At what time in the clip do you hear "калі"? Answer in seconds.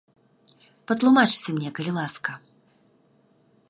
1.81-1.91